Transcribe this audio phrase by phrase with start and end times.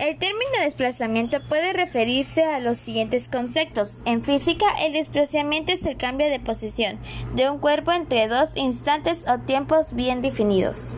[0.00, 4.00] El término desplazamiento puede referirse a los siguientes conceptos.
[4.04, 6.98] En física, el desplazamiento es el cambio de posición
[7.36, 10.96] de un cuerpo entre dos instantes o tiempos bien definidos.